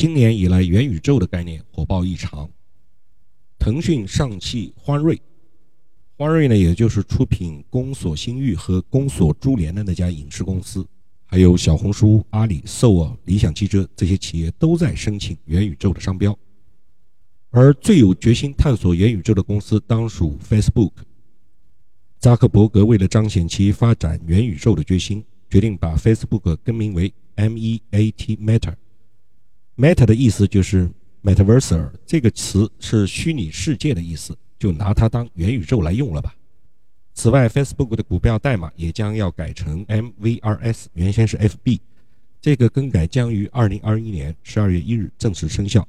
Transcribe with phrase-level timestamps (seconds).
[0.00, 2.48] 今年以来，元宇宙的概念火爆异常。
[3.58, 5.20] 腾讯上汽欢瑞，
[6.16, 10.88] 欢瑞呢，也就是出品《宫锁心玉》和《宫锁珠帘》的那家影视公司，
[11.26, 16.34] 还有小红书、阿里、搜尔、理想汽车这些企业都在申请元宇宙的商标。
[17.50, 20.92] 而最有决心探索元宇宙的公司，当属 Facebook。
[22.18, 28.74] 扎克伯格为了彰显其发展元宇宙的决心，决定把 Facebook 更名为 M-E-A-T Meta。
[29.76, 30.90] Meta 的意思就是
[31.22, 36.34] Metaverse，这个词是虚拟世界的意思，就拿它当元宇宙来用了吧。
[37.14, 41.80] 此外，Facebook 的股票代码也将要改成 MVRS，原先是 FB。
[42.40, 45.86] 这个更改将于2021年12月1日正式生效。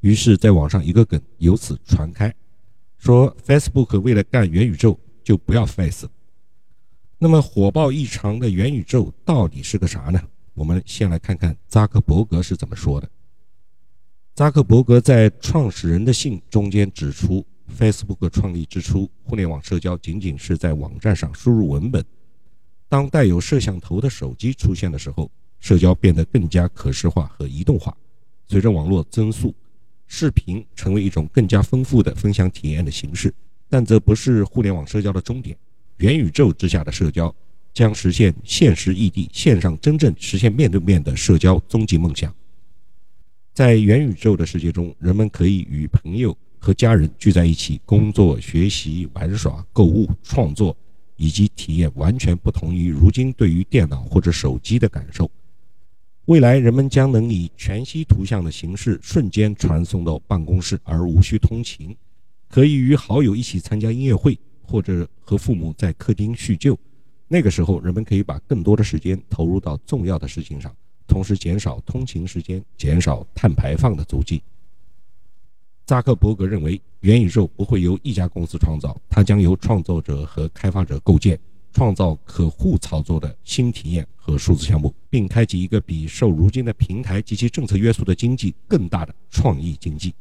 [0.00, 2.32] 于是，在网上一个梗由此传开，
[2.98, 6.08] 说 Facebook 为了干元宇宙就不要 Face。
[7.18, 10.22] 那么火爆异常的元宇宙到底是个啥呢？
[10.54, 13.08] 我们先来看看扎克伯格是怎么说的。
[14.34, 17.44] 扎克伯格在创始人的信中间指出
[17.78, 22.04] ，Facebook 创立之初，互联网社交仅仅是在网站上输入文本。
[22.88, 27.96] 当带有摄像头的手机出现的时候，社交变得更加可视化和移动化。
[28.48, 29.54] 随着网络增速，
[30.06, 33.32] 视频成为一种更加丰富的分享体验的形式，
[33.68, 35.56] 但这不是互联网社交的终点。
[35.98, 37.32] 元宇宙之下的社交
[37.72, 42.34] 将实现现实异地、线上真正实现面对面的社交终极梦想。
[43.52, 50.76] 在元宇宙的世界中，人们可以与朋友和家人聚在一起，工作、学习、玩耍、购物、创作，
[51.16, 55.30] 以及体验完全不同于如今对于电脑或者手机的感受。
[56.26, 61.94] 未来，人们将能以全息图像的形式瞬间传送到办公室，而无需通勤，
[62.48, 66.78] 可以与好友一起参加音乐会，或者和父母在客厅叙旧。
[67.32, 70.74] 那个时候，人们可以把更多的时间投入到重要的事情上。
[71.06, 74.42] 同时减少通勤时间，减少碳排放的足迹。
[75.86, 81.38] 扎克伯格认为，元宇宙不会由一家公司创造，它将由创作者和开发者构建，
[81.72, 90.12] 创造可互操作的新体验和数字项目，并开启一个比受如今的平台及其政策约束的经济更大的创意经济。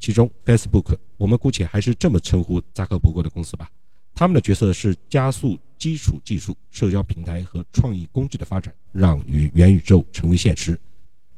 [0.00, 3.70] 其中，Facebook，我们姑且还是这么称呼扎克伯格的公司吧。
[4.14, 10.78] 他们的角色是加速基础技术、社交平台和创意工具的发展，让与元宇宙成为现实，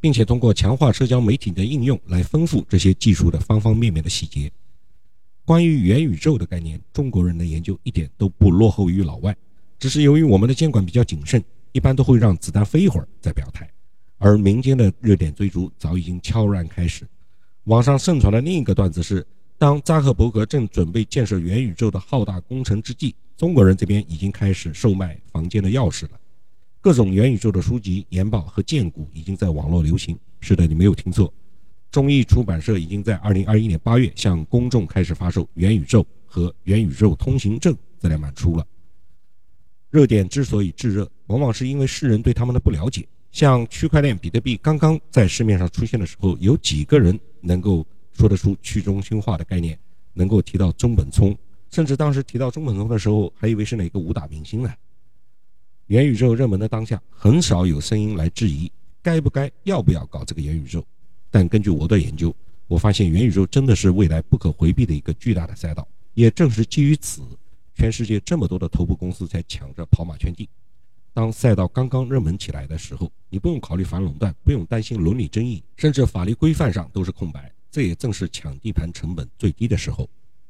[0.00, 4.50] 并且通过强化社交媒体的应用来丰富这些技术的方方面面的细节。
[5.44, 9.36] 关于元宇宙的概念，中国人的研究一点都不落后于老外，
[9.78, 13.70] 只是由于我们的监管比较谨慎，一般都会让子弹飞一会儿再表态，
[14.18, 17.06] 而民间的热点追逐早已经悄然开始。
[17.64, 19.26] 网上盛传的另一个段子是。
[19.64, 26.20] 当扎克伯格正准备建设元宇宙的浩大工程之际，中国人这边已经开始售卖房间的钥匙了。
[26.82, 30.18] 各种元宇宙的书籍、研报和荐股已经在网络流行。
[30.40, 31.32] 是的，你没有听错，
[31.90, 38.66] 中译出版社已经在2021年8月向公众开始发售《元宇宙》和《元宇宙通行证》这两本书了。
[39.88, 43.08] 热点之所以炙热，往往是因为世人对他们的不了解。
[43.32, 47.82] 像区块链、比特币刚刚在市面上出现的时候，有几个人能够？
[48.14, 49.78] 说得出去中心化的概念，
[50.14, 51.36] 能够提到中本聪，
[51.70, 54.72] 甚至当时提到中本聪的时候，还以为是哪个武打明星呢。
[55.88, 58.72] 元宇宙热门的当下，很少有声音来质疑
[59.02, 60.82] 该不该、要不要搞这个元宇宙。
[61.30, 62.34] 但根据我的研究，
[62.68, 65.86] 我发现元宇宙真的是未来不可回避的一个巨大的赛道。
[66.14, 67.22] 也正是基于此，
[67.74, 70.48] 全世界这么多的头部公司才抢着跑马圈地。
[71.12, 77.52] 当赛道刚刚热门起来的时候，你不用考虑反垄断，不用担心伦理争议，甚至法律规范上都是空白。
[77.74, 80.08] 这也正是抢地盘成本最低的时候。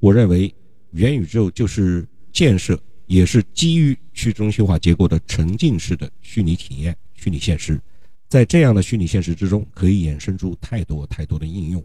[0.00, 0.54] 我认为，
[0.90, 7.80] 元宇宙就是建设，也是基于去中心化结构的沉浸式的虚拟体验、虚拟现实。
[8.28, 11.82] 在这样的虚拟现实之中，可以衍生出太多太多的应用。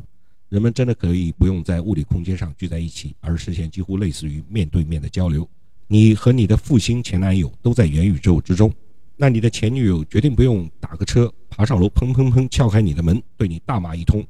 [0.50, 5.50] 人们真的可以不用在物理空间上聚在一起，而实现几乎类似于面对面的交流。
[5.88, 8.70] 你和你的负心前男友都在元宇宙之中，
[9.16, 14.22] 那你的前女友决定不用打个车爬上楼，砰砰砰撬开你的门，对你大骂一通。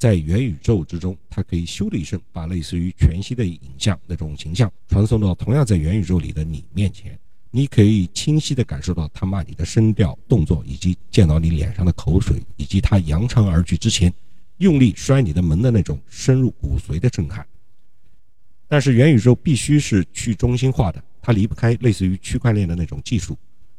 [0.00, 7.18] 在元宇宙之中，它可以咻的一声，把类似于全息的影像那种形象传送到同样在元宇宙里的你面前。
[7.50, 14.10] 你可以清晰地感受到他骂你的声调、动作，以及见到你脸上的口水，以及他扬长而去之前
[14.56, 17.46] 用力摔你的门的那种深入骨髓的震撼。
[18.66, 23.36] 但是元宇宙必须是去中心化的，它离不开类似于区块链的那种技术。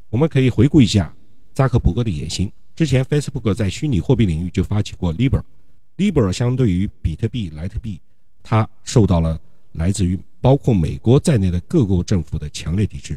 [0.08, 1.12] 我们可以回顾一下
[1.52, 2.48] 扎克伯格的野心。
[2.76, 5.42] 之前，Facebook 在虚拟货币领域就发起过 Libra。
[6.02, 8.00] Libra 相对于比特币、莱特币，
[8.42, 9.40] 它受到了
[9.74, 13.16] 来自于包括美国在内的各国政府的强烈抵制。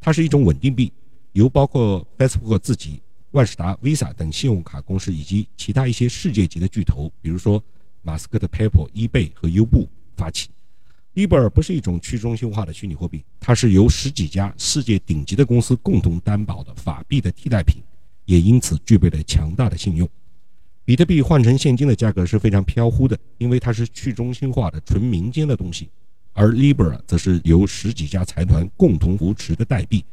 [0.00, 0.92] 它是一种稳定币，
[1.30, 3.00] 由包括 Facebook 自己、
[3.30, 7.62] 万事达、Visa 等信用卡公司以及其他一些世界级的巨头，比如说
[8.02, 10.48] 马斯克的 PayPal、eBay 和优步发起。
[11.14, 17.80] Libra 不是一种去中心化的虚拟货币，它是由十几家世界顶级的公司共同担保的法币的替代品，
[18.24, 20.08] 也因此具备了强大的信用。
[20.86, 25.88] 比特币换成现金的价格是非常飘忽的，因为它是去中心化的纯民间的东西，
[26.34, 30.04] 而 Libra 则是由十几家财团共同扶持的代币，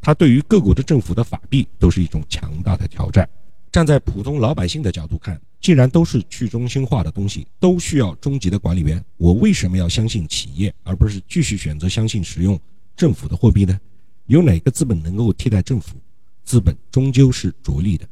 [0.00, 3.28] 它对于各国的政府的法币都是一种强大的挑战。
[3.70, 12.58] 站在普通老百姓的角度看，既然都是去中心化的东西，都需要终极的管理员，我为什么要相信企业，而不是继续选择相信使用
[12.96, 13.78] 政府的货币呢？
[14.26, 15.94] 有哪个资本能够替代政府？
[16.42, 18.04] 资本终究是逐利的。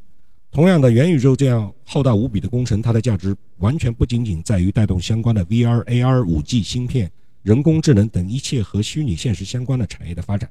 [0.55, 7.11] 同样的，元宇宙这样浩大无比的工程，它的价值完全不仅仅在于带动相关的 VR、AR、5G 芯片、
[7.43, 10.49] 人工智能等一切和虚拟现实相关的产业的发展，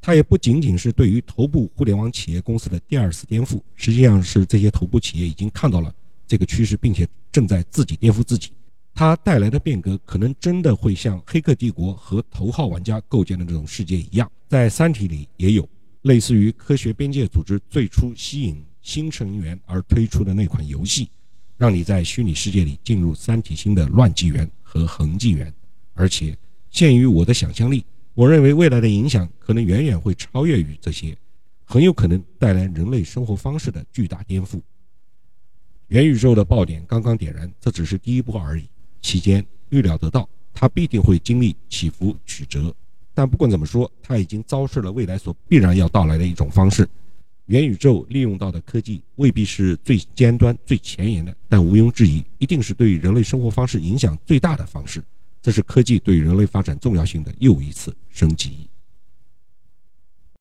[0.00, 5.92] 它也不仅仅是对于头部互联网企业公司的第二次颠覆，实际上是这些头部企业已经看到了
[6.24, 8.52] 这个趋势，并且正在自己颠覆自己。
[8.94, 15.68] 它带来的变革，可能真的会像《黑客帝国》和《头号玩家》构建的这种世界一样，在《三体》里也有
[16.02, 18.64] 类似于科学边界组织最初吸引。
[18.88, 21.10] 新成员而推出的那款游戏，
[21.58, 25.52] 让你在虚拟世界里进入三体星的乱纪元和恒纪元，
[25.92, 26.34] 而且
[26.70, 31.14] 限于我的想象力，我认为未来的影响可能远远会超越于这些，
[31.66, 34.58] 很有可能带来人类生活方式的巨大颠覆。
[35.88, 38.64] 元宇宙的爆点刚刚点燃，这只是第一波而已，
[39.02, 42.74] 期间预料得到，它必定会经历起伏曲折，
[43.12, 46.88] 但不管怎么说，它已经昭示了未来所必然要到来的一种方式。
[47.48, 55.02] 元宇宙利用到的科技未必是最尖端、最前沿的，但毋庸置疑，一定是对人类生活方式影响最大的方式。
[55.40, 58.67] 这是科技对人类发展重要性的又一次升级。